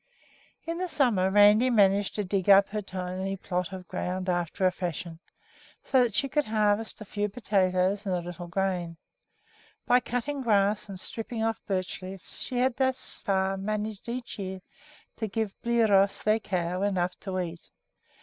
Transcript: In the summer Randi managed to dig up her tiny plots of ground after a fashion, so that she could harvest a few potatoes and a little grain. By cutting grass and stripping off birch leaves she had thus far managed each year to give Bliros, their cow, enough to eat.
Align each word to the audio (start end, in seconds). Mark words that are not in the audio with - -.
In 0.65 0.79
the 0.79 0.87
summer 0.87 1.29
Randi 1.29 1.69
managed 1.69 2.15
to 2.15 2.23
dig 2.23 2.49
up 2.49 2.69
her 2.69 2.81
tiny 2.81 3.37
plots 3.37 3.71
of 3.71 3.87
ground 3.87 4.29
after 4.29 4.65
a 4.65 4.71
fashion, 4.71 5.19
so 5.83 6.01
that 6.01 6.15
she 6.15 6.27
could 6.27 6.45
harvest 6.45 7.01
a 7.01 7.05
few 7.05 7.29
potatoes 7.29 8.07
and 8.07 8.15
a 8.15 8.19
little 8.19 8.47
grain. 8.47 8.97
By 9.85 9.99
cutting 9.99 10.41
grass 10.41 10.89
and 10.89 10.99
stripping 10.99 11.43
off 11.43 11.61
birch 11.67 12.01
leaves 12.01 12.35
she 12.41 12.57
had 12.57 12.77
thus 12.77 13.19
far 13.19 13.57
managed 13.57 14.09
each 14.09 14.39
year 14.39 14.61
to 15.17 15.27
give 15.27 15.53
Bliros, 15.61 16.23
their 16.23 16.39
cow, 16.39 16.81
enough 16.81 17.15
to 17.19 17.39
eat. 17.39 17.69